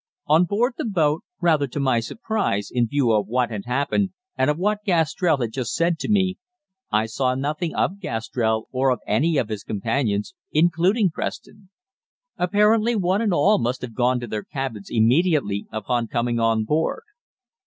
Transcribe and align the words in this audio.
On 0.25 0.45
board 0.45 0.73
the 0.79 0.85
boat, 0.85 1.21
rather 1.41 1.67
to 1.67 1.79
my 1.79 1.99
surprise 1.99 2.71
in 2.73 2.87
view 2.87 3.11
of 3.11 3.27
what 3.27 3.51
had 3.51 3.65
happened 3.67 4.09
and 4.35 4.49
of 4.49 4.57
what 4.57 4.83
Gastrell 4.83 5.37
had 5.37 5.51
just 5.51 5.75
said 5.75 5.99
to 5.99 6.09
me, 6.09 6.39
I 6.89 7.05
saw 7.05 7.35
nothing 7.35 7.75
of 7.75 7.99
Gastrell 7.99 8.67
or 8.71 8.89
of 8.89 8.97
any 9.05 9.37
of 9.37 9.49
his 9.49 9.63
companions, 9.63 10.33
including 10.51 11.11
Preston. 11.11 11.69
Apparently 12.35 12.95
one 12.95 13.21
and 13.21 13.31
all 13.31 13.59
must 13.59 13.83
have 13.83 13.93
gone 13.93 14.19
to 14.19 14.25
their 14.27 14.41
cabins 14.43 14.87
immediately 14.89 15.67
upon 15.71 16.07
coming 16.07 16.39
on 16.39 16.63
board. 16.63 17.03